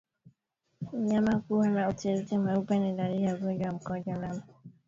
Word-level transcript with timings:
Mnyama 0.93 1.39
kuwa 1.39 1.67
na 1.69 1.89
uteute 1.89 2.37
mweupe 2.37 2.79
ni 2.79 2.93
dalili 2.95 3.23
ya 3.23 3.35
ugonjwa 3.35 3.67
wa 3.67 3.73
mkojo 3.73 4.11
damu 4.13 4.41